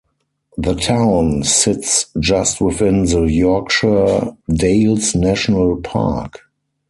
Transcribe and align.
The 0.57 0.73
town 0.73 1.43
sits 1.43 2.07
just 2.19 2.59
within 2.59 3.05
the 3.05 3.21
Yorkshire 3.25 4.35
Dales 4.49 5.13
National 5.13 5.79
Park. 5.79 6.39